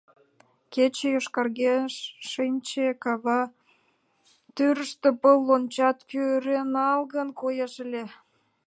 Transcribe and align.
Кече 0.73 1.07
йошкаргеш 1.13 1.93
шинче, 2.29 2.85
кава 3.03 3.41
тӱрыштӧ 4.55 5.09
пыл 5.21 5.37
лончат 5.47 5.97
кӱреналгын 6.09 7.29
коеш 7.41 7.73
ыле. 7.85 8.03